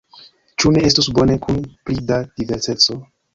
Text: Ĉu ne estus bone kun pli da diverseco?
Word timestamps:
Ĉu 0.61 0.71
ne 0.77 0.81
estus 0.87 1.09
bone 1.17 1.35
kun 1.43 1.61
pli 1.91 1.99
da 2.09 2.19
diverseco? 2.41 2.99